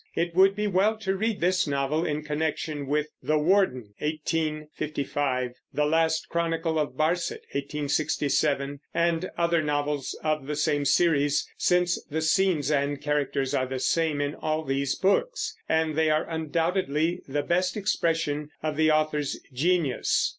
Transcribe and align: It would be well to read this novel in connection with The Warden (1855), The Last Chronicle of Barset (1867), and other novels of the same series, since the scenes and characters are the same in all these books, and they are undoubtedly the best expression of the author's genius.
It 0.15 0.33
would 0.33 0.55
be 0.55 0.65
well 0.65 0.97
to 0.97 1.15
read 1.15 1.41
this 1.41 1.67
novel 1.67 2.03
in 2.07 2.23
connection 2.23 2.87
with 2.87 3.09
The 3.21 3.37
Warden 3.37 3.93
(1855), 3.99 5.51
The 5.71 5.85
Last 5.85 6.27
Chronicle 6.27 6.79
of 6.79 6.93
Barset 6.93 7.45
(1867), 7.51 8.79
and 8.95 9.29
other 9.37 9.61
novels 9.61 10.17
of 10.23 10.47
the 10.47 10.55
same 10.55 10.85
series, 10.85 11.47
since 11.55 12.03
the 12.05 12.23
scenes 12.23 12.71
and 12.71 12.99
characters 12.99 13.53
are 13.53 13.67
the 13.67 13.77
same 13.77 14.21
in 14.21 14.33
all 14.33 14.63
these 14.63 14.95
books, 14.95 15.55
and 15.69 15.95
they 15.95 16.09
are 16.09 16.27
undoubtedly 16.27 17.21
the 17.27 17.43
best 17.43 17.77
expression 17.77 18.49
of 18.63 18.77
the 18.77 18.89
author's 18.89 19.39
genius. 19.53 20.29